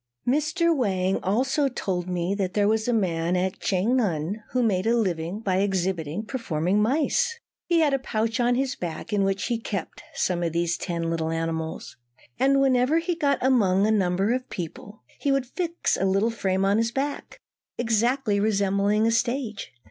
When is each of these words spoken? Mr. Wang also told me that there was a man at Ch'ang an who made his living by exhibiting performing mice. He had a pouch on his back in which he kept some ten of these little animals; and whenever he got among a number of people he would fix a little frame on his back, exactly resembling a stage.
Mr. 0.27 0.75
Wang 0.75 1.19
also 1.21 1.67
told 1.69 2.07
me 2.09 2.33
that 2.33 2.55
there 2.55 2.67
was 2.67 2.87
a 2.87 2.91
man 2.91 3.35
at 3.35 3.59
Ch'ang 3.59 4.01
an 4.01 4.41
who 4.49 4.63
made 4.63 4.85
his 4.85 4.95
living 4.95 5.39
by 5.41 5.57
exhibiting 5.59 6.25
performing 6.25 6.81
mice. 6.81 7.37
He 7.67 7.81
had 7.81 7.93
a 7.93 7.99
pouch 7.99 8.39
on 8.39 8.55
his 8.55 8.75
back 8.75 9.13
in 9.13 9.23
which 9.23 9.43
he 9.43 9.59
kept 9.59 10.01
some 10.15 10.39
ten 10.39 10.47
of 10.47 10.53
these 10.53 10.79
little 10.89 11.29
animals; 11.29 11.97
and 12.39 12.59
whenever 12.59 12.97
he 12.97 13.13
got 13.13 13.37
among 13.43 13.85
a 13.85 13.91
number 13.91 14.33
of 14.33 14.49
people 14.49 15.03
he 15.19 15.31
would 15.31 15.45
fix 15.45 15.95
a 15.95 16.05
little 16.05 16.31
frame 16.31 16.65
on 16.65 16.77
his 16.77 16.91
back, 16.91 17.39
exactly 17.77 18.39
resembling 18.39 19.05
a 19.05 19.11
stage. 19.11 19.71